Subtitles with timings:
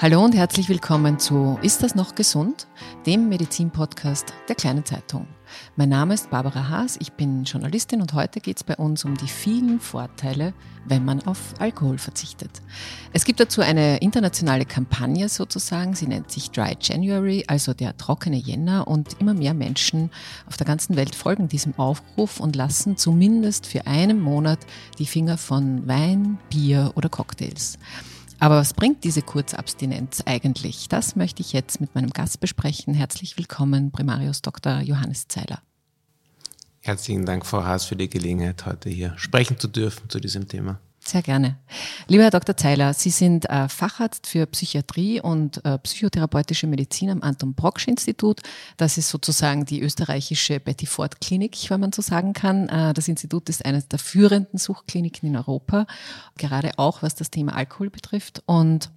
[0.00, 2.68] Hallo und herzlich willkommen zu Ist das noch gesund?
[3.04, 5.26] Dem Medizin-Podcast der Kleinen Zeitung.
[5.74, 9.16] Mein Name ist Barbara Haas, ich bin Journalistin und heute geht es bei uns um
[9.16, 10.54] die vielen Vorteile,
[10.86, 12.62] wenn man auf Alkohol verzichtet.
[13.12, 18.36] Es gibt dazu eine internationale Kampagne sozusagen, sie nennt sich Dry January, also der trockene
[18.36, 20.12] Jänner und immer mehr Menschen
[20.46, 24.60] auf der ganzen Welt folgen diesem Aufruf und lassen zumindest für einen Monat
[25.00, 27.78] die Finger von Wein, Bier oder Cocktails.
[28.40, 30.88] Aber was bringt diese Kurzabstinenz eigentlich?
[30.88, 32.94] Das möchte ich jetzt mit meinem Gast besprechen.
[32.94, 34.80] Herzlich willkommen, Primarius Dr.
[34.80, 35.60] Johannes Zeiler.
[36.80, 40.78] Herzlichen Dank, Frau Haas, für die Gelegenheit, heute hier sprechen zu dürfen zu diesem Thema.
[41.08, 41.56] Sehr gerne.
[42.06, 42.54] Lieber Herr Dr.
[42.54, 48.42] Zeiler, Sie sind äh, Facharzt für Psychiatrie und äh, psychotherapeutische Medizin am Anton Brocksch Institut.
[48.76, 52.68] Das ist sozusagen die österreichische Betty Ford Klinik, wenn man so sagen kann.
[52.68, 55.86] Äh, das Institut ist eines der führenden Suchtkliniken in Europa,
[56.36, 58.42] gerade auch was das Thema Alkohol betrifft.
[58.44, 58.90] Und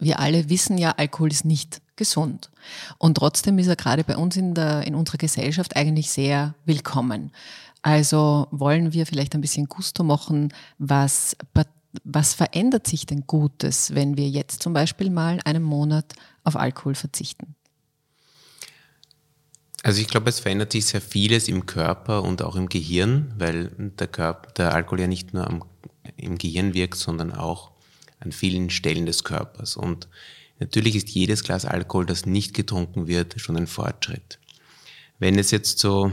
[0.00, 2.50] wir alle wissen ja, Alkohol ist nicht gesund.
[2.98, 7.30] Und trotzdem ist er gerade bei uns in, der, in unserer Gesellschaft eigentlich sehr willkommen.
[7.82, 11.36] Also wollen wir vielleicht ein bisschen Gusto machen, was,
[12.04, 16.94] was verändert sich denn Gutes, wenn wir jetzt zum Beispiel mal einen Monat auf Alkohol
[16.94, 17.54] verzichten?
[19.84, 23.70] Also ich glaube, es verändert sich sehr vieles im Körper und auch im Gehirn, weil
[23.78, 25.64] der, Körper, der Alkohol ja nicht nur am,
[26.16, 27.70] im Gehirn wirkt, sondern auch
[28.18, 29.76] an vielen Stellen des Körpers.
[29.76, 30.08] Und
[30.58, 34.40] natürlich ist jedes Glas Alkohol, das nicht getrunken wird, schon ein Fortschritt.
[35.20, 36.12] Wenn es jetzt so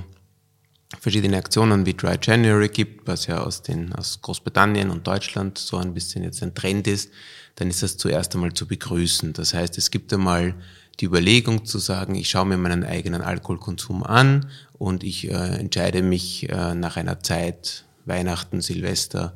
[0.99, 5.77] verschiedene Aktionen wie Dry January gibt, was ja aus, den, aus Großbritannien und Deutschland so
[5.77, 7.11] ein bisschen jetzt ein Trend ist,
[7.55, 9.33] dann ist das zuerst einmal zu begrüßen.
[9.33, 10.55] Das heißt, es gibt einmal
[10.99, 16.01] die Überlegung zu sagen, ich schaue mir meinen eigenen Alkoholkonsum an und ich äh, entscheide
[16.01, 19.33] mich äh, nach einer Zeit, Weihnachten, Silvester,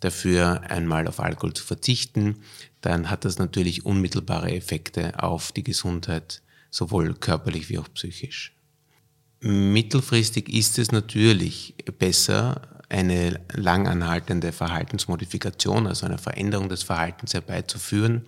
[0.00, 2.36] dafür einmal auf Alkohol zu verzichten,
[2.80, 8.54] dann hat das natürlich unmittelbare Effekte auf die Gesundheit, sowohl körperlich wie auch psychisch.
[9.44, 18.24] Mittelfristig ist es natürlich besser, eine langanhaltende Verhaltensmodifikation, also eine Veränderung des Verhaltens herbeizuführen,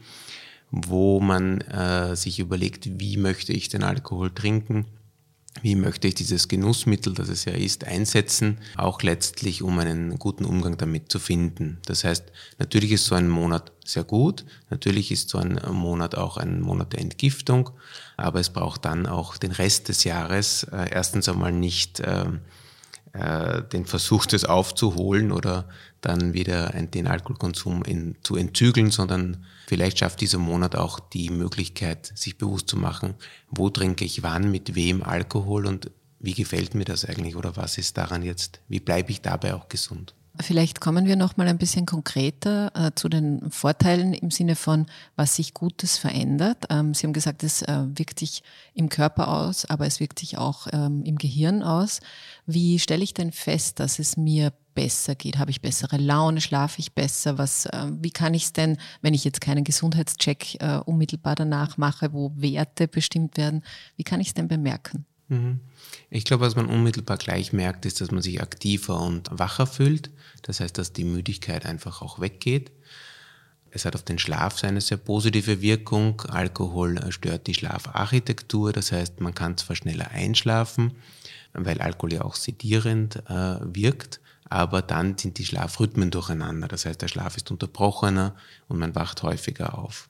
[0.73, 4.87] wo man äh, sich überlegt, wie möchte ich den Alkohol trinken,
[5.63, 10.45] wie möchte ich dieses Genussmittel, das es ja ist, einsetzen, auch letztlich, um einen guten
[10.45, 11.79] Umgang damit zu finden.
[11.87, 12.25] Das heißt,
[12.59, 16.93] natürlich ist so ein Monat sehr gut, natürlich ist so ein Monat auch ein Monat
[16.93, 17.71] der Entgiftung,
[18.17, 22.27] aber es braucht dann auch den Rest des Jahres äh, erstens einmal nicht äh,
[23.15, 25.69] äh, den Versuch, das aufzuholen oder
[26.01, 32.13] dann wieder den Alkoholkonsum in, zu entzügeln, sondern vielleicht schafft dieser Monat auch die Möglichkeit,
[32.15, 33.15] sich bewusst zu machen,
[33.49, 37.79] wo trinke ich wann, mit wem Alkohol und wie gefällt mir das eigentlich oder was
[37.79, 40.15] ist daran jetzt, wie bleibe ich dabei auch gesund.
[40.41, 44.87] Vielleicht kommen wir noch mal ein bisschen konkreter äh, zu den Vorteilen im Sinne von,
[45.15, 46.65] was sich Gutes verändert.
[46.71, 48.43] Ähm, Sie haben gesagt, es äh, wirkt sich
[48.75, 52.01] im Körper aus, aber es wirkt sich auch ähm, im Gehirn aus.
[52.47, 55.39] Wie stelle ich denn fest, dass es mir besser geht?
[55.39, 56.41] Habe ich bessere Laune?
[56.41, 57.39] Schlafe ich besser?
[57.39, 61.77] Was, äh, wie kann ich es denn, wenn ich jetzt keinen Gesundheitscheck äh, unmittelbar danach
[61.77, 63.63] mache, wo Werte bestimmt werden,
[63.97, 65.07] wie kann ich es denn bemerken?
[65.29, 65.61] Mhm.
[66.11, 70.11] Ich glaube, was man unmittelbar gleich merkt, ist, dass man sich aktiver und wacher fühlt.
[70.43, 72.71] Das heißt, dass die Müdigkeit einfach auch weggeht.
[73.71, 76.21] Es hat auf den Schlaf eine sehr positive Wirkung.
[76.29, 80.93] Alkohol stört die Schlafarchitektur, das heißt, man kann zwar schneller einschlafen,
[81.55, 86.69] weil Alkohol ja auch sedierend äh, wirkt, aber dann sind die Schlafrhythmen durcheinander.
[86.69, 88.37] Das heißt, der Schlaf ist unterbrochener
[88.69, 90.09] und man wacht häufiger auf.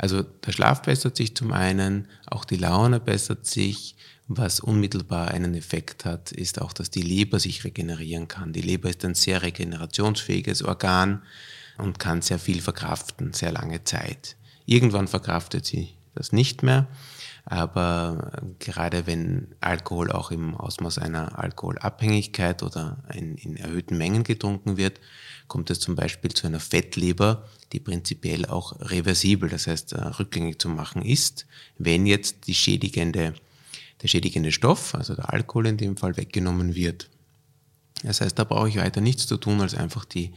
[0.00, 3.96] Also der Schlaf bessert sich zum einen, auch die Laune bessert sich.
[4.28, 8.54] Was unmittelbar einen Effekt hat, ist auch, dass die Leber sich regenerieren kann.
[8.54, 11.22] Die Leber ist ein sehr regenerationsfähiges Organ
[11.76, 14.36] und kann sehr viel verkraften, sehr lange Zeit.
[14.64, 16.86] Irgendwann verkraftet sie das nicht mehr,
[17.44, 24.76] Aber gerade wenn Alkohol auch im Ausmaß einer Alkoholabhängigkeit oder in, in erhöhten Mengen getrunken
[24.76, 25.00] wird,
[25.48, 30.60] kommt es zum Beispiel zu einer Fettleber, die prinzipiell auch reversibel, das heißt äh, rückgängig
[30.60, 31.46] zu machen ist,
[31.78, 33.34] wenn jetzt die schädigende,
[34.02, 37.10] der schädigende Stoff, also der Alkohol in dem Fall, weggenommen wird.
[38.02, 40.32] Das heißt, da brauche ich weiter nichts zu tun, als einfach die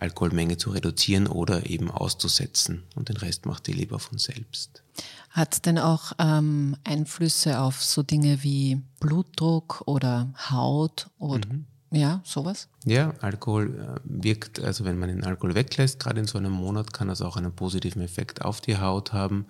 [0.00, 2.84] Alkoholmenge zu reduzieren oder eben auszusetzen.
[2.94, 4.82] Und den Rest macht die Leber von selbst.
[5.30, 11.66] Hat es denn auch ähm, Einflüsse auf so Dinge wie Blutdruck oder Haut oder mhm.
[11.90, 12.68] ja, sowas?
[12.84, 16.92] Ja, Alkohol äh, wirkt, also wenn man den Alkohol weglässt, gerade in so einem Monat,
[16.92, 19.46] kann das auch einen positiven Effekt auf die Haut haben.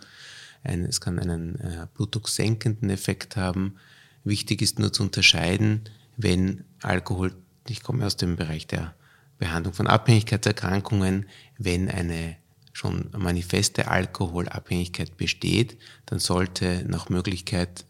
[0.65, 3.77] Ein, es kann einen äh, blutdrucksenkenden Effekt haben.
[4.25, 5.83] Wichtig ist nur zu unterscheiden,
[6.17, 7.33] wenn Alkohol,
[7.69, 8.95] ich komme aus dem Bereich der
[9.39, 11.27] Behandlung von Abhängigkeitserkrankungen,
[11.59, 12.37] wenn eine
[12.73, 17.85] schon manifeste Alkoholabhängigkeit besteht, dann sollte nach Möglichkeit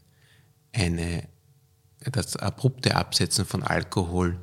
[0.73, 1.29] eine,
[2.01, 4.39] das abrupte Absetzen von Alkohol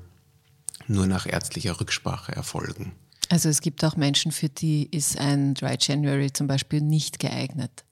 [0.88, 2.94] nur nach ärztlicher Rücksprache erfolgen.
[3.30, 7.84] Also es gibt auch Menschen, für die ist ein Dry January zum Beispiel nicht geeignet.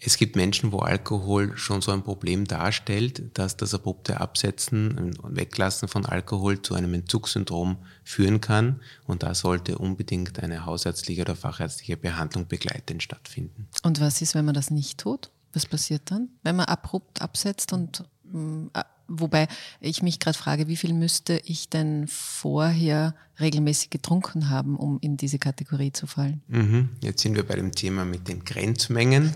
[0.00, 5.36] Es gibt Menschen, wo Alkohol schon so ein Problem darstellt, dass das abrupte Absetzen und
[5.36, 8.80] Weglassen von Alkohol zu einem Entzugssyndrom führen kann.
[9.06, 13.68] Und da sollte unbedingt eine hausärztliche oder fachärztliche Behandlung begleitend stattfinden.
[13.82, 15.30] Und was ist, wenn man das nicht tut?
[15.52, 18.66] Was passiert dann, wenn man abrupt absetzt und mm,
[19.08, 19.48] Wobei
[19.80, 25.16] ich mich gerade frage, wie viel müsste ich denn vorher regelmäßig getrunken haben, um in
[25.16, 26.42] diese Kategorie zu fallen?
[26.48, 26.90] Mhm.
[27.00, 29.32] Jetzt sind wir bei dem Thema mit den Grenzmengen.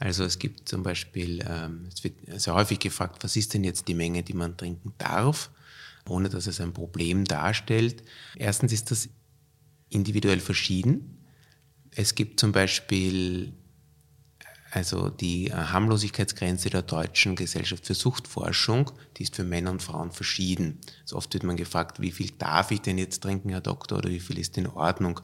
[0.00, 3.86] Also es gibt zum Beispiel, ähm, es wird sehr häufig gefragt, was ist denn jetzt
[3.86, 5.50] die Menge, die man trinken darf,
[6.08, 8.02] ohne dass es ein Problem darstellt.
[8.34, 9.10] Erstens ist das
[9.90, 11.18] individuell verschieden.
[11.94, 13.52] Es gibt zum Beispiel
[14.70, 20.78] also die Harmlosigkeitsgrenze der Deutschen Gesellschaft für Suchtforschung, die ist für Männer und Frauen verschieden.
[21.02, 24.08] Also oft wird man gefragt, wie viel darf ich denn jetzt trinken, Herr Doktor, oder
[24.08, 25.20] wie viel ist in Ordnung?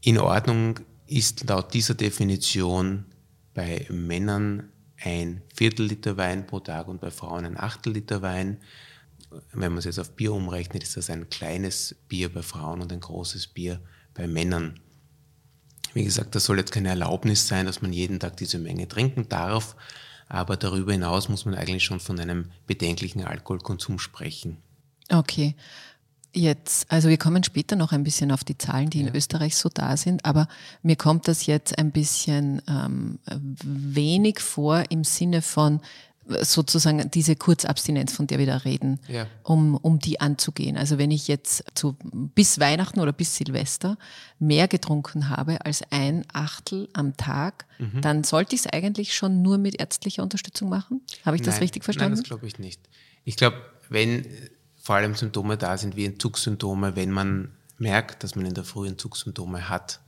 [0.00, 3.04] In Ordnung ist laut dieser Definition
[3.54, 4.70] bei Männern
[5.02, 8.58] ein Viertel Liter Wein pro Tag und bei Frauen ein Achtel Liter Wein.
[9.52, 12.92] Wenn man es jetzt auf Bier umrechnet, ist das ein kleines Bier bei Frauen und
[12.92, 13.80] ein großes Bier
[14.14, 14.80] bei Männern.
[15.92, 19.28] Wie gesagt, das soll jetzt keine Erlaubnis sein, dass man jeden Tag diese Menge trinken
[19.28, 19.76] darf,
[20.28, 24.58] aber darüber hinaus muss man eigentlich schon von einem bedenklichen Alkoholkonsum sprechen.
[25.10, 25.54] Okay.
[26.36, 29.08] Jetzt, also wir kommen später noch ein bisschen auf die Zahlen, die ja.
[29.08, 30.48] in Österreich so da sind, aber
[30.82, 33.18] mir kommt das jetzt ein bisschen ähm,
[33.64, 35.80] wenig vor im Sinne von
[36.26, 39.26] sozusagen diese Kurzabstinenz, von der wir da reden, ja.
[39.42, 40.76] um, um die anzugehen.
[40.76, 43.98] Also wenn ich jetzt zu, bis Weihnachten oder bis Silvester
[44.38, 48.00] mehr getrunken habe als ein Achtel am Tag, mhm.
[48.00, 51.02] dann sollte ich es eigentlich schon nur mit ärztlicher Unterstützung machen.
[51.24, 52.14] Habe ich nein, das richtig verstanden?
[52.14, 52.80] Nein, das glaube ich nicht.
[53.24, 53.58] Ich glaube,
[53.90, 54.24] wenn
[54.84, 58.86] vor allem Symptome da sind wie Entzugssymptome, wenn man merkt, dass man in der Früh
[58.86, 59.98] Entzugssymptome hat.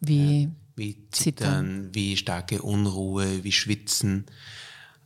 [0.00, 4.26] Wie, wie Zittern, Zittern, wie starke Unruhe, wie Schwitzen.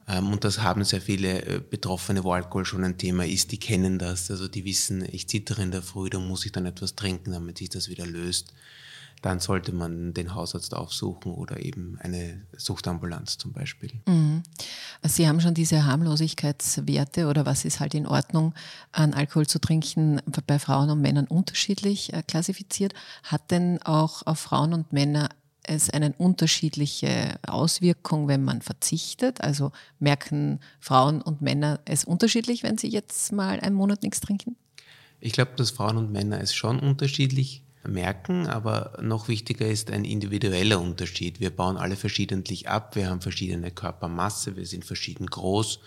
[0.08, 3.58] Ähm, und das haben sehr viele äh, Betroffene, wo Alkohol schon ein Thema ist, die
[3.58, 4.29] kennen das.
[4.29, 7.58] Also die wissen, ich zittere in der Früh, da muss ich dann etwas trinken, damit
[7.58, 8.55] sich das wieder löst
[9.23, 13.93] dann sollte man den Hausarzt aufsuchen oder eben eine Suchtambulanz zum Beispiel.
[14.07, 14.43] Mhm.
[15.03, 18.55] Sie haben schon diese Harmlosigkeitswerte oder was ist halt in Ordnung
[18.93, 22.95] an Alkohol zu trinken bei Frauen und Männern unterschiedlich äh, klassifiziert.
[23.23, 25.29] Hat denn auch auf Frauen und Männer
[25.69, 29.41] es eine unterschiedliche Auswirkung, wenn man verzichtet?
[29.41, 34.56] Also merken Frauen und Männer es unterschiedlich, wenn sie jetzt mal einen Monat nichts trinken?
[35.19, 40.05] Ich glaube, dass Frauen und Männer es schon unterschiedlich merken, aber noch wichtiger ist ein
[40.05, 41.40] individueller Unterschied.
[41.40, 45.81] Wir bauen alle verschiedentlich ab, wir haben verschiedene Körpermasse, wir sind verschieden groß,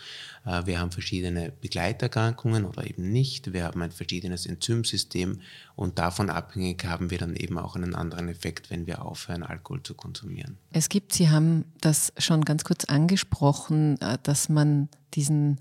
[0.46, 5.42] äh, wir haben verschiedene Begleiterkrankungen oder eben nicht, wir haben ein verschiedenes Enzymsystem.
[5.76, 9.84] Und davon abhängig haben wir dann eben auch einen anderen Effekt, wenn wir aufhören, Alkohol
[9.84, 10.58] zu konsumieren.
[10.72, 15.60] Es gibt, Sie haben das schon ganz kurz angesprochen, äh, dass man diesen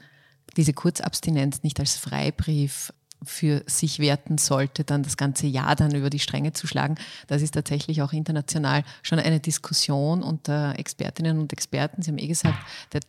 [0.57, 2.93] diese Kurzabstinenz nicht als Freibrief
[3.23, 6.97] für sich werten sollte, dann das ganze Jahr dann über die Stränge zu schlagen.
[7.27, 12.03] Das ist tatsächlich auch international schon eine Diskussion unter Expertinnen und Experten.
[12.03, 12.59] Sie haben eh gesagt,
[12.93, 13.01] der,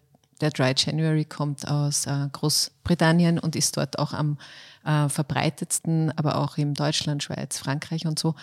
[0.42, 4.38] der Dry January kommt aus äh, Großbritannien und ist dort auch am
[4.86, 8.36] äh, verbreitetsten, aber auch in Deutschland, Schweiz, Frankreich und so.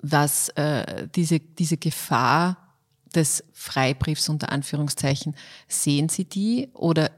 [0.00, 2.56] Was äh, diese, diese Gefahr
[3.14, 5.34] des Freibriefs unter Anführungszeichen,
[5.68, 7.10] sehen Sie die oder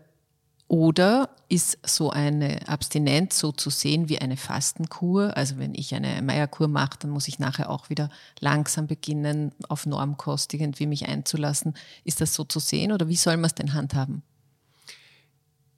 [0.67, 5.37] Oder ist so eine Abstinenz so zu sehen wie eine Fastenkur?
[5.37, 8.09] Also wenn ich eine Meierkur mache, dann muss ich nachher auch wieder
[8.41, 11.75] langsam beginnen, auf Normkost irgendwie mich einzulassen.
[12.05, 14.23] Ist das so zu sehen oder wie soll man es denn handhaben?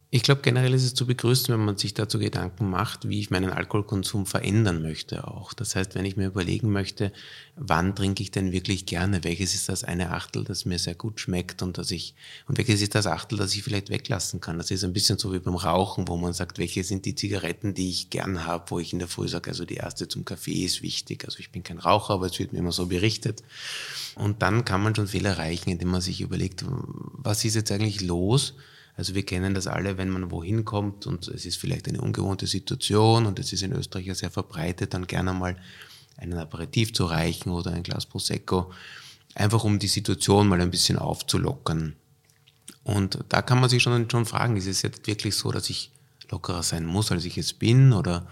[0.08, 3.30] Ich glaube, generell ist es zu begrüßen, wenn man sich dazu Gedanken macht, wie ich
[3.30, 5.52] meinen Alkoholkonsum verändern möchte auch.
[5.52, 7.12] Das heißt, wenn ich mir überlegen möchte,
[7.56, 9.25] wann trinke ich denn wirklich gerne?
[9.25, 12.14] Welches ist das eine Achtel, das mir sehr gut schmeckt und dass ich,
[12.46, 14.58] und welches ist das Achtel, das ich vielleicht weglassen kann?
[14.58, 17.75] Das ist ein bisschen so wie beim Rauchen, wo man sagt, welche sind die Zigaretten,
[17.75, 20.64] die ich gern habe, wo ich in der Früh sage, also die erste zum Kaffee
[20.64, 21.25] ist wichtig.
[21.25, 23.42] Also ich bin kein Raucher, aber es wird mir immer so berichtet.
[24.14, 28.02] Und dann kann man schon viel erreichen, indem man sich überlegt, was ist jetzt eigentlich
[28.02, 28.54] los?
[28.96, 32.46] Also wir kennen das alle, wenn man wohin kommt und es ist vielleicht eine ungewohnte
[32.46, 35.56] Situation und es ist in Österreich ja sehr verbreitet, dann gerne mal
[36.16, 38.72] einen Aperitif zu reichen oder ein Glas Prosecco,
[39.34, 41.94] einfach um die Situation mal ein bisschen aufzulockern.
[42.84, 45.90] Und da kann man sich schon, schon fragen, ist es jetzt wirklich so, dass ich
[46.30, 48.26] lockerer sein muss, als ich es bin oder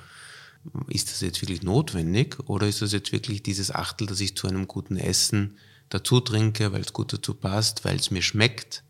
[0.88, 4.48] ist das jetzt wirklich notwendig oder ist das jetzt wirklich dieses Achtel, das ich zu
[4.48, 5.58] einem guten Essen
[5.90, 8.82] dazu trinke, weil es gut dazu passt, weil es mir schmeckt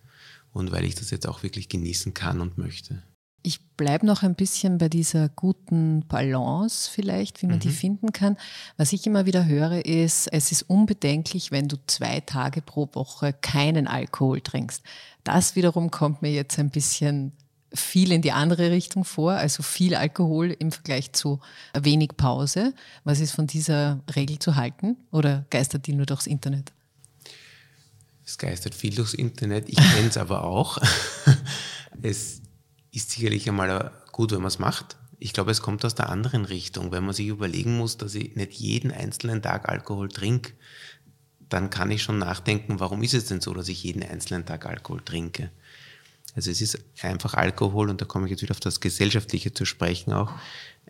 [0.54, 3.02] und weil ich das jetzt auch wirklich genießen kann und möchte.
[3.42, 7.60] Ich bleibe noch ein bisschen bei dieser guten Balance vielleicht, wie man mhm.
[7.60, 8.38] die finden kann.
[8.78, 13.34] Was ich immer wieder höre, ist, es ist unbedenklich, wenn du zwei Tage pro Woche
[13.34, 14.82] keinen Alkohol trinkst.
[15.24, 17.32] Das wiederum kommt mir jetzt ein bisschen
[17.74, 21.40] viel in die andere Richtung vor, also viel Alkohol im Vergleich zu
[21.78, 22.72] wenig Pause.
[23.02, 26.72] Was ist von dieser Regel zu halten oder geistert die nur durchs Internet?
[28.24, 30.78] Es geistert viel durchs Internet, ich kenne es aber auch.
[32.02, 32.40] es
[32.90, 34.96] ist sicherlich einmal gut, wenn man es macht.
[35.18, 36.90] Ich glaube, es kommt aus der anderen Richtung.
[36.90, 40.52] Wenn man sich überlegen muss, dass ich nicht jeden einzelnen Tag Alkohol trinke,
[41.48, 44.66] dann kann ich schon nachdenken, warum ist es denn so, dass ich jeden einzelnen Tag
[44.66, 45.50] Alkohol trinke?
[46.34, 49.66] Also es ist einfach Alkohol, und da komme ich jetzt wieder auf das Gesellschaftliche zu
[49.66, 50.32] sprechen auch,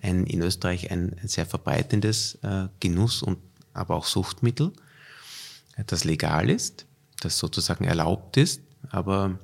[0.01, 3.39] ein, in Österreich ein, ein sehr verbreitendes äh, Genuss- und
[3.73, 4.73] aber auch Suchtmittel,
[5.87, 6.87] das legal ist
[7.25, 9.39] das sozusagen erlaubt ist, aber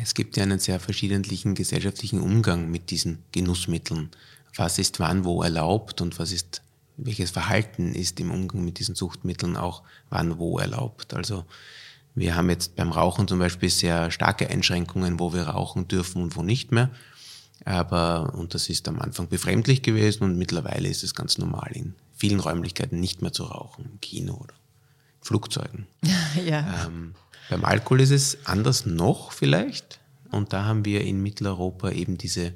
[0.00, 4.10] es gibt ja einen sehr verschiedentlichen gesellschaftlichen Umgang mit diesen Genussmitteln.
[4.56, 6.62] Was ist wann wo erlaubt und was ist,
[6.96, 11.14] welches Verhalten ist im Umgang mit diesen Suchtmitteln auch wann wo erlaubt.
[11.14, 11.44] Also
[12.14, 16.36] wir haben jetzt beim Rauchen zum Beispiel sehr starke Einschränkungen, wo wir rauchen dürfen und
[16.36, 16.90] wo nicht mehr.
[17.64, 21.94] Aber, und das ist am Anfang befremdlich gewesen und mittlerweile ist es ganz normal in
[22.16, 24.54] vielen Räumlichkeiten nicht mehr zu rauchen, im Kino oder
[25.20, 25.86] Flugzeugen.
[26.46, 26.86] ja.
[26.86, 27.14] Ähm,
[27.48, 30.00] beim Alkohol ist es anders noch vielleicht.
[30.30, 32.54] Und da haben wir in Mitteleuropa eben diese,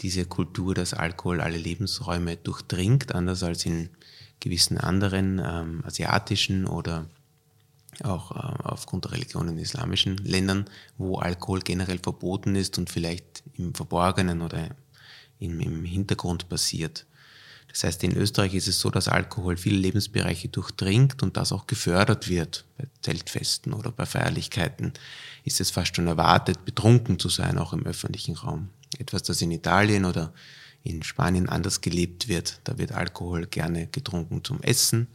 [0.00, 3.90] diese Kultur, dass Alkohol alle Lebensräume durchdringt, anders als in
[4.40, 7.06] gewissen anderen ähm, asiatischen oder
[8.02, 10.64] auch äh, aufgrund der Religion in islamischen Ländern,
[10.96, 14.70] wo Alkohol generell verboten ist und vielleicht im Verborgenen oder
[15.38, 17.06] im, im Hintergrund passiert.
[17.72, 21.66] Das heißt, in Österreich ist es so, dass Alkohol viele Lebensbereiche durchdringt und das auch
[21.66, 22.66] gefördert wird.
[22.76, 24.92] Bei Zeltfesten oder bei Feierlichkeiten
[25.44, 28.68] ist es fast schon erwartet, betrunken zu sein, auch im öffentlichen Raum.
[28.98, 30.34] Etwas, das in Italien oder
[30.84, 32.60] in Spanien anders gelebt wird.
[32.64, 35.06] Da wird Alkohol gerne getrunken zum Essen,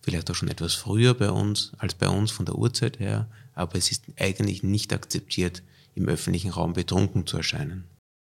[0.00, 3.76] vielleicht auch schon etwas früher bei uns als bei uns von der Uhrzeit her, aber
[3.76, 5.62] es ist eigentlich nicht akzeptiert,
[5.94, 7.84] im öffentlichen Raum betrunken zu erscheinen.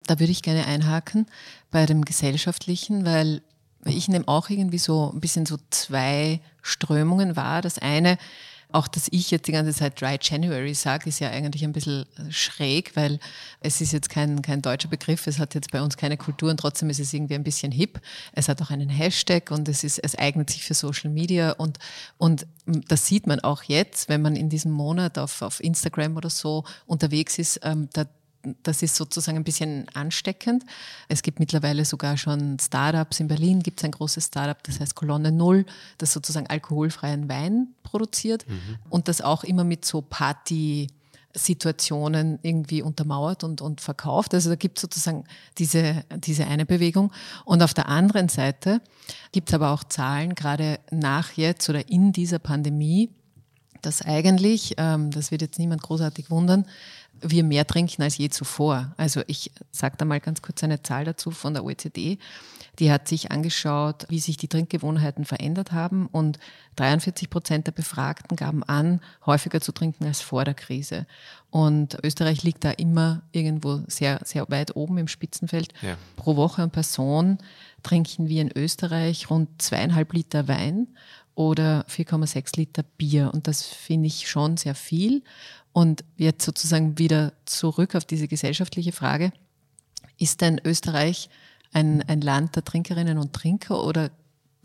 [0.07, 1.27] Da würde ich gerne einhaken
[1.69, 3.41] bei dem Gesellschaftlichen, weil
[3.85, 7.61] ich nehme auch irgendwie so ein bisschen so zwei Strömungen wahr.
[7.61, 8.17] Das eine,
[8.71, 12.05] auch dass ich jetzt die ganze Zeit Dry January sage, ist ja eigentlich ein bisschen
[12.29, 13.19] schräg, weil
[13.59, 16.59] es ist jetzt kein, kein deutscher Begriff, es hat jetzt bei uns keine Kultur und
[16.59, 17.99] trotzdem ist es irgendwie ein bisschen hip.
[18.33, 21.79] Es hat auch einen Hashtag und es, ist, es eignet sich für Social Media und,
[22.17, 26.29] und das sieht man auch jetzt, wenn man in diesem Monat auf, auf Instagram oder
[26.29, 28.05] so unterwegs ist, ähm, da
[28.63, 30.63] das ist sozusagen ein bisschen ansteckend.
[31.07, 33.19] Es gibt mittlerweile sogar schon Startups.
[33.19, 35.65] In Berlin gibt es ein großes Startup, das heißt Kolonne Null,
[35.97, 38.77] das sozusagen alkoholfreien Wein produziert mhm.
[38.89, 40.87] und das auch immer mit so Party
[41.33, 44.33] Situationen irgendwie untermauert und, und verkauft.
[44.33, 45.23] Also da gibt es sozusagen
[45.57, 47.11] diese, diese eine Bewegung.
[47.45, 48.81] Und auf der anderen Seite
[49.31, 53.09] gibt es aber auch Zahlen, gerade nach jetzt oder in dieser Pandemie,
[53.81, 56.65] dass eigentlich, ähm, das wird jetzt niemand großartig wundern,
[57.21, 58.93] wir mehr trinken als je zuvor.
[58.97, 62.17] Also ich sage da mal ganz kurz eine Zahl dazu von der OECD.
[62.79, 66.39] Die hat sich angeschaut, wie sich die Trinkgewohnheiten verändert haben und
[66.77, 71.05] 43 Prozent der Befragten gaben an, häufiger zu trinken als vor der Krise.
[71.49, 75.73] Und Österreich liegt da immer irgendwo sehr, sehr weit oben im Spitzenfeld.
[75.81, 75.97] Ja.
[76.15, 77.39] Pro Woche und Person
[77.83, 80.87] trinken wir in Österreich rund zweieinhalb Liter Wein
[81.35, 83.31] oder 4,6 Liter Bier.
[83.33, 85.23] Und das finde ich schon sehr viel.
[85.73, 89.31] Und jetzt sozusagen wieder zurück auf diese gesellschaftliche Frage.
[90.17, 91.29] Ist denn Österreich
[91.73, 94.11] ein, ein Land der Trinkerinnen und Trinker oder,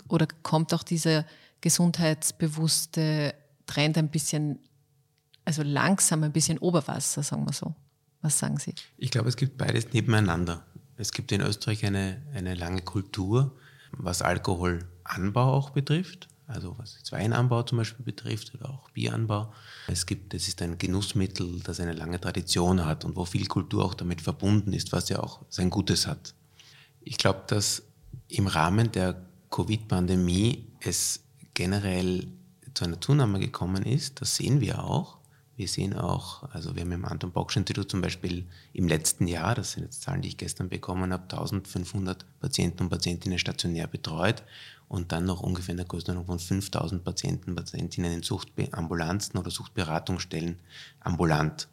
[0.09, 1.25] oder kommt auch dieser
[1.61, 3.35] gesundheitsbewusste
[3.67, 4.59] Trend ein bisschen,
[5.45, 7.75] also langsam ein bisschen Oberwasser, sagen wir so?
[8.23, 8.75] Was sagen Sie?
[8.97, 10.65] Ich glaube, es gibt beides nebeneinander.
[10.97, 13.57] Es gibt in Österreich eine, eine lange Kultur,
[13.93, 19.53] was Alkoholanbau auch betrifft, also was jetzt Weinanbau zum Beispiel betrifft oder auch Bieranbau.
[19.89, 23.85] Es gibt, es ist ein Genussmittel, das eine lange Tradition hat und wo viel Kultur
[23.85, 26.35] auch damit verbunden ist, was ja auch sein Gutes hat.
[27.01, 27.83] Ich glaube, dass
[28.29, 31.21] im Rahmen der Covid-Pandemie es
[31.55, 32.29] generell
[32.75, 34.21] zu einer Zunahme gekommen ist.
[34.21, 35.17] Das sehen wir auch.
[35.57, 39.55] Wir sehen auch, also wir haben im Anton Bocksch Institut zum Beispiel im letzten Jahr,
[39.55, 44.43] das sind jetzt Zahlen, die ich gestern bekommen habe, 1500 Patienten und Patientinnen stationär betreut
[44.89, 50.59] und dann noch ungefähr in der Größenordnung von 5000 Patienten Patientinnen in Suchtambulanzen oder Suchtberatungsstellen
[51.01, 51.69] ambulant.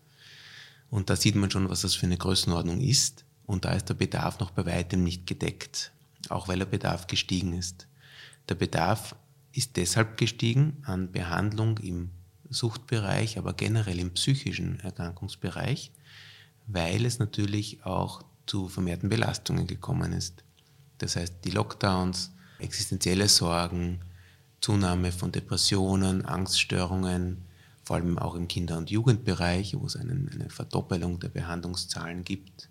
[0.89, 3.25] Und da sieht man schon, was das für eine Größenordnung ist.
[3.46, 5.91] Und da ist der Bedarf noch bei weitem nicht gedeckt,
[6.29, 7.88] auch weil der Bedarf gestiegen ist.
[8.50, 9.15] Der Bedarf
[9.51, 12.12] ist deshalb gestiegen an Behandlung im
[12.50, 15.91] Suchtbereich, aber generell im psychischen Erkrankungsbereich,
[16.67, 20.43] weil es natürlich auch zu vermehrten Belastungen gekommen ist.
[20.98, 22.32] Das heißt, die Lockdowns,
[22.63, 24.00] existenzielle Sorgen,
[24.62, 27.46] Zunahme von Depressionen, Angststörungen,
[27.84, 32.70] vor allem auch im Kinder- und Jugendbereich, wo es einen, eine Verdoppelung der Behandlungszahlen gibt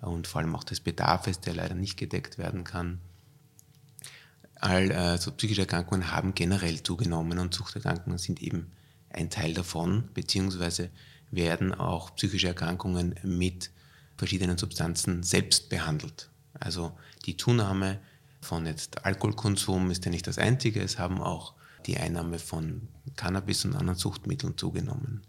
[0.00, 3.00] und vor allem auch des Bedarfs, der leider nicht gedeckt werden kann.
[4.54, 8.70] All äh, so psychische Erkrankungen haben generell zugenommen und Suchterkrankungen sind eben
[9.10, 10.90] ein Teil davon, beziehungsweise
[11.32, 13.70] werden auch psychische Erkrankungen mit
[14.16, 16.30] verschiedenen Substanzen selbst behandelt.
[16.54, 16.96] Also
[17.26, 17.98] die Zunahme
[18.42, 21.54] von jetzt Alkoholkonsum ist ja nicht das einzige, es haben auch
[21.86, 25.22] die Einnahme von Cannabis und anderen Suchtmitteln zugenommen.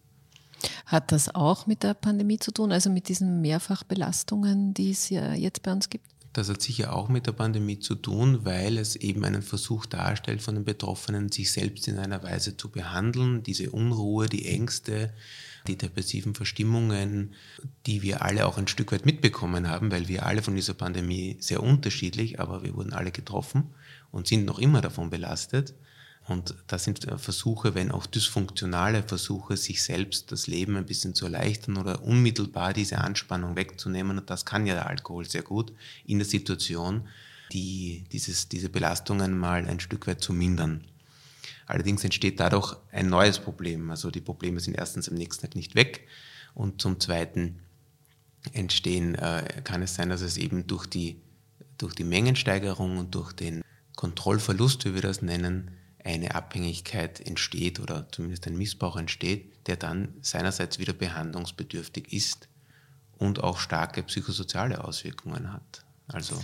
[0.86, 5.34] Hat das auch mit der Pandemie zu tun, also mit diesen Mehrfachbelastungen, die es ja
[5.34, 6.06] jetzt bei uns gibt?
[6.34, 10.42] Das hat sicher auch mit der Pandemie zu tun, weil es eben einen Versuch darstellt
[10.42, 15.14] von den Betroffenen, sich selbst in einer Weise zu behandeln, diese Unruhe, die Ängste,
[15.68, 17.34] die depressiven Verstimmungen,
[17.86, 21.38] die wir alle auch ein Stück weit mitbekommen haben, weil wir alle von dieser Pandemie
[21.40, 23.74] sehr unterschiedlich, aber wir wurden alle getroffen
[24.12, 25.74] und sind noch immer davon belastet.
[26.26, 31.26] Und das sind Versuche, wenn auch dysfunktionale Versuche, sich selbst das Leben ein bisschen zu
[31.26, 34.20] erleichtern oder unmittelbar diese Anspannung wegzunehmen.
[34.20, 35.74] Und das kann ja der Alkohol sehr gut
[36.06, 37.08] in der Situation,
[37.52, 40.86] die, dieses, diese Belastungen mal ein Stück weit zu mindern.
[41.74, 43.90] Allerdings entsteht dadurch ein neues Problem.
[43.90, 46.08] Also die Probleme sind erstens am nächsten Tag nicht weg
[46.54, 47.62] und zum Zweiten
[48.52, 51.20] entstehen, äh, kann es sein, dass es eben durch die,
[51.80, 53.64] durch die Mengensteigerung und durch den
[53.96, 55.72] Kontrollverlust, wie wir das nennen,
[56.04, 62.50] eine Abhängigkeit entsteht oder zumindest ein Missbrauch entsteht, der dann seinerseits wieder behandlungsbedürftig ist
[63.18, 65.84] und auch starke psychosoziale Auswirkungen hat.
[66.08, 66.40] Also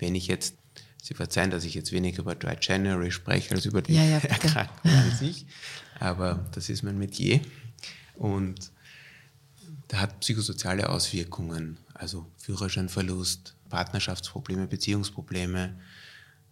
[0.00, 0.56] wenn ich jetzt,
[1.02, 4.18] Sie verzeihen, dass ich jetzt weniger über Dry January spreche als über die ja, ja,
[4.18, 5.46] Erkrankung an sich,
[5.98, 7.40] aber das ist mein Metier.
[8.16, 8.70] Und
[9.90, 15.74] der hat psychosoziale Auswirkungen, also Führerscheinverlust, Partnerschaftsprobleme, Beziehungsprobleme,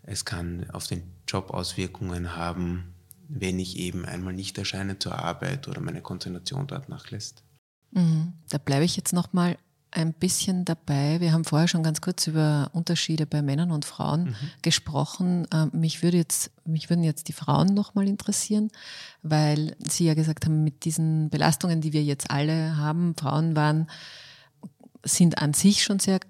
[0.02, 2.94] es kann auf den Job Auswirkungen haben,
[3.28, 7.42] wenn ich eben einmal nicht erscheine zur Arbeit oder meine Konzentration dort nachlässt.
[7.90, 8.32] Mhm.
[8.48, 9.58] Da bleibe ich jetzt noch mal
[9.90, 11.20] ein bisschen dabei.
[11.20, 14.34] Wir haben vorher schon ganz kurz über Unterschiede bei Männern und Frauen mhm.
[14.62, 15.46] gesprochen.
[15.52, 18.70] Ähm, mich, würde jetzt, mich würden jetzt die Frauen noch mal interessieren,
[19.22, 23.88] weil Sie ja gesagt haben, mit diesen Belastungen, die wir jetzt alle haben, Frauen waren,
[25.04, 26.20] sind an sich schon sehr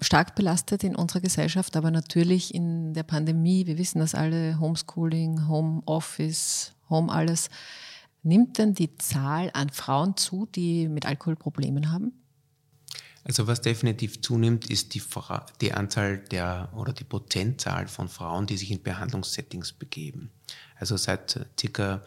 [0.00, 5.48] stark belastet in unserer Gesellschaft, aber natürlich in der Pandemie, wir wissen das alle, Homeschooling,
[5.48, 7.50] Homeoffice, Home alles,
[8.22, 12.12] nimmt denn die Zahl an Frauen zu, die mit Alkoholproblemen haben?
[13.24, 15.02] Also was definitiv zunimmt, ist die,
[15.60, 20.30] die Anzahl der oder die Prozentzahl von Frauen, die sich in Behandlungssettings begeben.
[20.76, 22.02] Also seit circa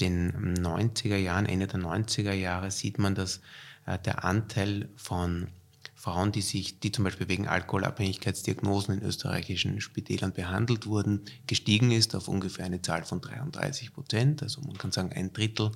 [0.00, 3.40] den 90er Jahren, Ende der 90er Jahre sieht man, dass
[3.86, 5.48] äh, der Anteil von
[5.94, 12.14] Frauen, die sich, die zum Beispiel wegen Alkoholabhängigkeitsdiagnosen in österreichischen Spitälern behandelt wurden, gestiegen ist
[12.14, 14.42] auf ungefähr eine Zahl von 33 Prozent.
[14.42, 15.70] Also man kann sagen, ein Drittel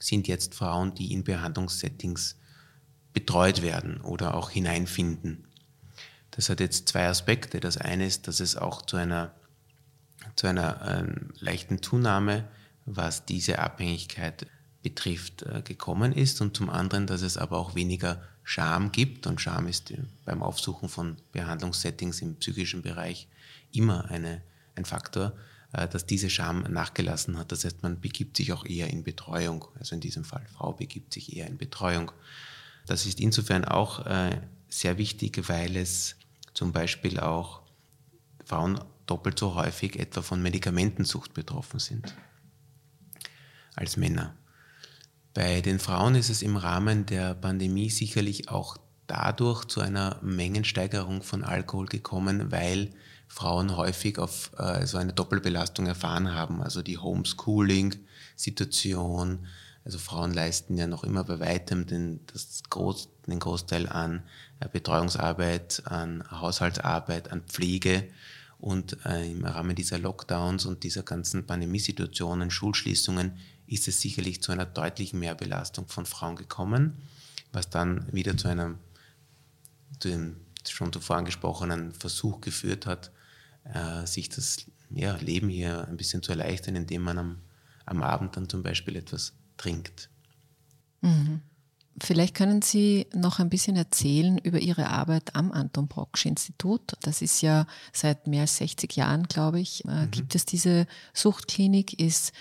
[0.00, 2.36] sind jetzt Frauen, die in Behandlungssettings
[3.14, 5.46] betreut werden oder auch hineinfinden.
[6.32, 7.60] Das hat jetzt zwei Aspekte.
[7.60, 9.32] Das eine ist, dass es auch zu einer,
[10.36, 12.44] zu einer ähm, leichten Zunahme,
[12.84, 14.46] was diese Abhängigkeit
[14.82, 19.40] betrifft, äh, gekommen ist und zum anderen, dass es aber auch weniger Scham gibt und
[19.40, 23.28] Scham ist äh, beim Aufsuchen von Behandlungssettings im psychischen Bereich
[23.72, 24.42] immer eine,
[24.74, 25.32] ein Faktor,
[25.72, 27.52] äh, dass diese Scham nachgelassen hat.
[27.52, 29.64] Das heißt, man begibt sich auch eher in Betreuung.
[29.78, 32.12] Also in diesem Fall, Frau begibt sich eher in Betreuung.
[32.86, 36.16] Das ist insofern auch äh, sehr wichtig, weil es
[36.52, 37.62] zum Beispiel auch
[38.44, 42.14] Frauen doppelt so häufig etwa von Medikamentensucht betroffen sind
[43.74, 44.36] als Männer.
[45.34, 51.22] Bei den Frauen ist es im Rahmen der Pandemie sicherlich auch dadurch zu einer Mengensteigerung
[51.22, 52.90] von Alkohol gekommen, weil
[53.26, 59.46] Frauen häufig auf äh, so eine Doppelbelastung erfahren haben, also die Homeschooling-Situation.
[59.84, 64.22] Also Frauen leisten ja noch immer bei weitem den, das Groß, den Großteil an
[64.60, 68.08] äh, Betreuungsarbeit, an Haushaltsarbeit, an Pflege.
[68.58, 74.52] Und äh, im Rahmen dieser Lockdowns und dieser ganzen Pandemiesituationen, Schulschließungen, ist es sicherlich zu
[74.52, 76.96] einer deutlichen Mehrbelastung von Frauen gekommen,
[77.52, 78.78] was dann wieder zu einem,
[80.00, 83.10] zu dem schon zuvor angesprochenen Versuch geführt hat,
[83.64, 87.38] äh, sich das ja, Leben hier ein bisschen zu erleichtern, indem man am,
[87.84, 90.08] am Abend dann zum Beispiel etwas trinkt.
[91.00, 91.40] Mhm.
[92.02, 96.94] Vielleicht können Sie noch ein bisschen erzählen über Ihre Arbeit am Anton Brocksch Institut.
[97.02, 100.10] Das ist ja seit mehr als 60 Jahren, glaube ich, äh, mhm.
[100.10, 102.32] gibt es diese Suchtklinik, ist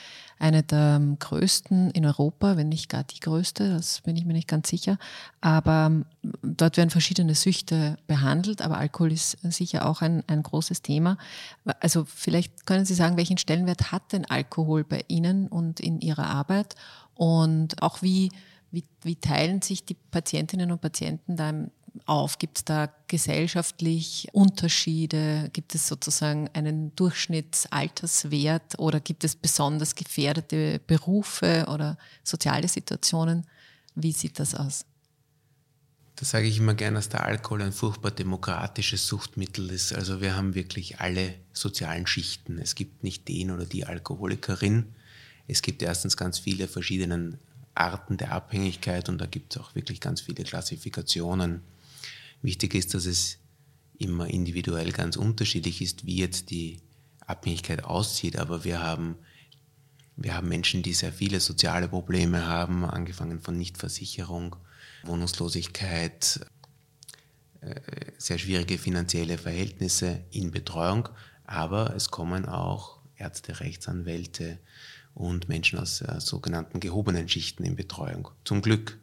[0.43, 4.33] eine der ähm, größten in Europa, wenn nicht gar die größte, das bin ich mir
[4.33, 4.97] nicht ganz sicher.
[5.39, 6.05] Aber ähm,
[6.41, 11.17] dort werden verschiedene Süchte behandelt, aber Alkohol ist sicher auch ein, ein großes Thema.
[11.79, 16.25] Also vielleicht können Sie sagen, welchen Stellenwert hat denn Alkohol bei Ihnen und in Ihrer
[16.25, 16.75] Arbeit
[17.15, 18.31] und auch wie,
[18.71, 21.53] wie, wie teilen sich die Patientinnen und Patienten da
[22.05, 22.39] auf?
[22.39, 25.49] Gibt es da gesellschaftlich Unterschiede?
[25.53, 33.45] Gibt es sozusagen einen Durchschnittsalterswert oder gibt es besonders gefährdete Berufe oder soziale Situationen?
[33.95, 34.85] Wie sieht das aus?
[36.15, 39.93] Da sage ich immer gerne, dass der Alkohol ein furchtbar demokratisches Suchtmittel ist.
[39.93, 42.59] Also wir haben wirklich alle sozialen Schichten.
[42.59, 44.93] Es gibt nicht den oder die Alkoholikerin.
[45.47, 47.37] Es gibt erstens ganz viele verschiedene
[47.75, 51.61] Arten der Abhängigkeit und da gibt es auch wirklich ganz viele Klassifikationen.
[52.41, 53.37] Wichtig ist, dass es
[53.97, 56.79] immer individuell ganz unterschiedlich ist, wie jetzt die
[57.25, 58.37] Abhängigkeit aussieht.
[58.37, 59.15] Aber wir haben,
[60.15, 64.55] wir haben Menschen, die sehr viele soziale Probleme haben, angefangen von Nichtversicherung,
[65.03, 66.45] Wohnungslosigkeit,
[67.61, 67.75] äh,
[68.17, 71.09] sehr schwierige finanzielle Verhältnisse in Betreuung.
[71.45, 74.59] Aber es kommen auch Ärzte, Rechtsanwälte
[75.13, 78.29] und Menschen aus äh, sogenannten gehobenen Schichten in Betreuung.
[78.45, 78.97] Zum Glück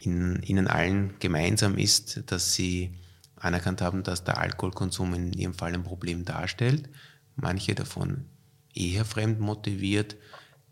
[0.00, 2.94] in, ihnen allen gemeinsam ist, dass sie
[3.36, 6.88] anerkannt haben, dass der Alkoholkonsum in ihrem Fall ein Problem darstellt.
[7.36, 8.26] Manche davon
[8.74, 10.16] eher fremd motiviert,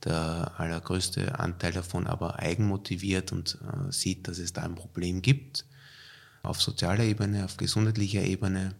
[0.04, 5.64] der allergrößte Anteil davon aber eigenmotiviert und äh, sieht, dass es da ein Problem gibt.
[6.42, 8.74] Auf sozialer Ebene, auf gesundheitlicher Ebene,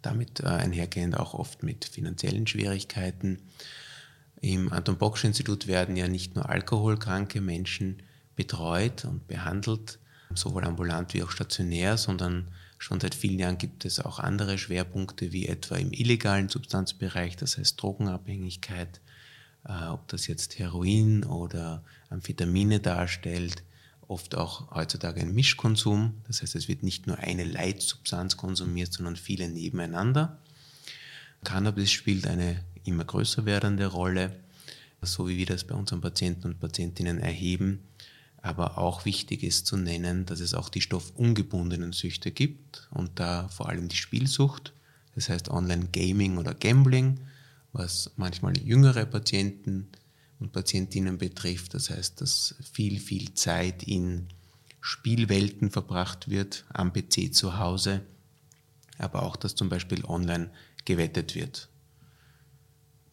[0.00, 3.40] damit äh, einhergehend auch oft mit finanziellen Schwierigkeiten.
[4.44, 8.02] Im Anton Bocksch Institut werden ja nicht nur alkoholkranke Menschen
[8.34, 10.00] betreut und behandelt,
[10.34, 15.30] sowohl ambulant wie auch stationär, sondern schon seit vielen Jahren gibt es auch andere Schwerpunkte,
[15.30, 19.00] wie etwa im illegalen Substanzbereich, das heißt Drogenabhängigkeit,
[19.64, 23.62] äh, ob das jetzt Heroin oder Amphetamine darstellt,
[24.08, 29.14] oft auch heutzutage ein Mischkonsum, das heißt es wird nicht nur eine Leitsubstanz konsumiert, sondern
[29.14, 30.38] viele nebeneinander.
[31.44, 34.40] Cannabis spielt eine immer größer werdende Rolle,
[35.00, 37.80] so wie wir das bei unseren Patienten und Patientinnen erheben
[38.42, 43.48] aber auch wichtig ist zu nennen, dass es auch die stoffungebundenen Süchte gibt und da
[43.48, 44.72] vor allem die Spielsucht,
[45.14, 47.20] das heißt Online-Gaming oder Gambling,
[47.72, 49.88] was manchmal jüngere Patienten
[50.40, 51.74] und Patientinnen betrifft.
[51.74, 54.26] Das heißt, dass viel, viel Zeit in
[54.80, 58.00] Spielwelten verbracht wird, am PC zu Hause,
[58.98, 60.50] aber auch, dass zum Beispiel online
[60.84, 61.68] gewettet wird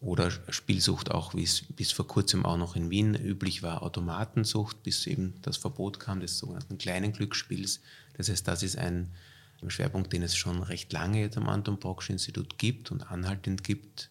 [0.00, 4.82] oder Spielsucht auch, wie es bis vor kurzem auch noch in Wien üblich war, Automatensucht,
[4.82, 7.80] bis eben das Verbot kam des sogenannten kleinen Glücksspiels.
[8.16, 9.12] Das heißt, das ist ein
[9.68, 14.08] Schwerpunkt, den es schon recht lange jetzt am Anton Brocksch Institut gibt und anhaltend gibt.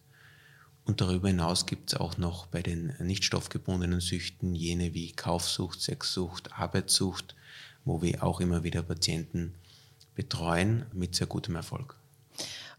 [0.84, 5.80] Und darüber hinaus gibt es auch noch bei den nicht stoffgebundenen Süchten jene wie Kaufsucht,
[5.80, 7.34] Sexsucht, Arbeitssucht,
[7.84, 9.54] wo wir auch immer wieder Patienten
[10.14, 11.96] betreuen mit sehr gutem Erfolg.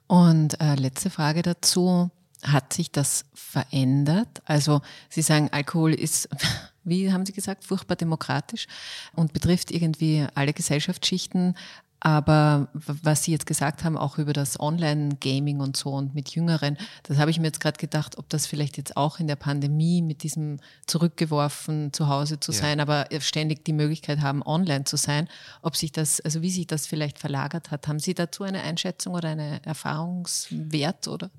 [0.07, 2.09] Und äh, letzte Frage dazu
[2.43, 4.41] hat sich das verändert?
[4.45, 6.29] Also Sie sagen, Alkohol ist,
[6.83, 8.67] wie haben Sie gesagt, furchtbar demokratisch
[9.13, 11.55] und betrifft irgendwie alle Gesellschaftsschichten.
[12.03, 16.75] Aber was Sie jetzt gesagt haben, auch über das Online-Gaming und so und mit Jüngeren,
[17.03, 20.01] das habe ich mir jetzt gerade gedacht, ob das vielleicht jetzt auch in der Pandemie
[20.01, 22.57] mit diesem zurückgeworfen zu Hause zu ja.
[22.57, 25.29] sein, aber ständig die Möglichkeit haben, online zu sein,
[25.61, 27.87] ob sich das, also wie sich das vielleicht verlagert hat.
[27.87, 31.29] Haben Sie dazu eine Einschätzung oder einen Erfahrungswert oder?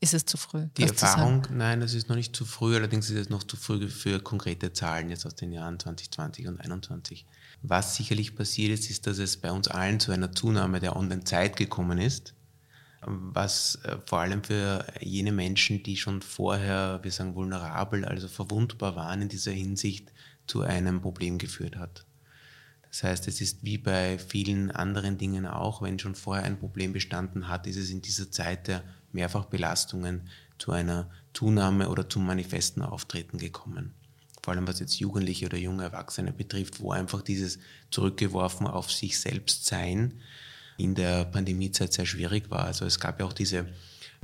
[0.00, 0.66] Ist es zu früh?
[0.76, 3.88] Die Erfahrung, nein, es ist noch nicht zu früh, allerdings ist es noch zu früh
[3.88, 7.26] für konkrete Zahlen jetzt aus den Jahren 2020 und 2021.
[7.62, 11.56] Was sicherlich passiert ist, ist, dass es bei uns allen zu einer Zunahme der Online-Zeit
[11.56, 12.34] gekommen ist,
[13.00, 18.94] was äh, vor allem für jene Menschen, die schon vorher, wir sagen, vulnerabel, also verwundbar
[18.96, 20.12] waren in dieser Hinsicht,
[20.46, 22.06] zu einem Problem geführt hat.
[22.90, 26.92] Das heißt, es ist wie bei vielen anderen Dingen auch, wenn schon vorher ein Problem
[26.92, 32.82] bestanden hat, ist es in dieser Zeit der Mehrfachbelastungen zu einer Zunahme oder zum manifesten
[32.82, 33.94] Auftreten gekommen.
[34.42, 37.58] Vor allem was jetzt Jugendliche oder junge Erwachsene betrifft, wo einfach dieses
[37.90, 40.14] zurückgeworfen auf sich selbst sein
[40.78, 42.64] in der Pandemiezeit sehr schwierig war.
[42.64, 43.66] Also es gab ja auch diese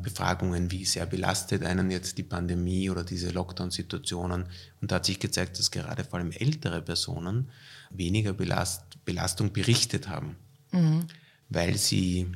[0.00, 4.46] Befragungen, wie sehr belastet einen jetzt die Pandemie oder diese Lockdown-Situationen.
[4.80, 7.50] Und da hat sich gezeigt, dass gerade vor allem ältere Personen
[7.90, 10.36] weniger Belast Belastung berichtet haben,
[10.72, 11.06] mhm.
[11.50, 12.32] weil sie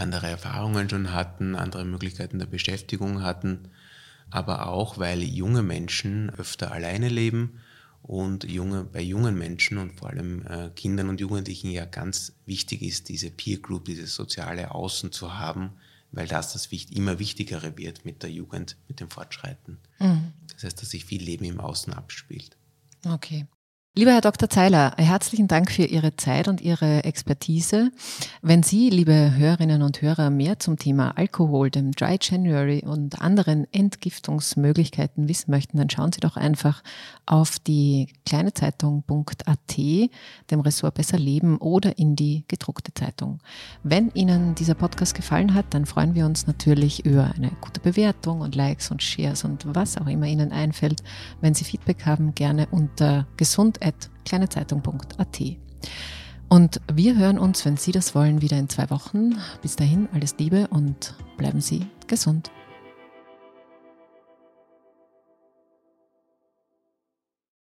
[0.00, 3.68] andere Erfahrungen schon hatten, andere Möglichkeiten der Beschäftigung hatten,
[4.30, 7.60] aber auch weil junge Menschen öfter alleine leben
[8.02, 12.82] und junge, bei jungen Menschen und vor allem äh, Kindern und Jugendlichen ja ganz wichtig
[12.82, 15.72] ist, diese Peer Group, dieses soziale Außen zu haben,
[16.12, 19.78] weil das das immer wichtigere wird mit der Jugend, mit dem Fortschreiten.
[19.98, 20.32] Mhm.
[20.54, 22.56] Das heißt, dass sich viel Leben im Außen abspielt.
[23.06, 23.46] Okay.
[24.00, 24.48] Lieber Herr Dr.
[24.48, 27.92] Zeiler, herzlichen Dank für Ihre Zeit und Ihre Expertise.
[28.40, 33.70] Wenn Sie, liebe Hörerinnen und Hörer, mehr zum Thema Alkohol, dem Dry January und anderen
[33.74, 36.82] Entgiftungsmöglichkeiten wissen möchten, dann schauen Sie doch einfach
[37.26, 43.40] auf die kleinezeitung.at, dem Ressort Besser Leben oder in die gedruckte Zeitung.
[43.82, 48.40] Wenn Ihnen dieser Podcast gefallen hat, dann freuen wir uns natürlich über eine gute Bewertung
[48.40, 51.02] und Likes und Shares und was auch immer Ihnen einfällt.
[51.42, 53.82] Wenn Sie Feedback haben, gerne unter gesund
[54.24, 55.40] kleinezeitung.at.
[56.48, 59.36] Und wir hören uns, wenn Sie das wollen, wieder in zwei Wochen.
[59.62, 62.50] Bis dahin alles Liebe und bleiben Sie gesund.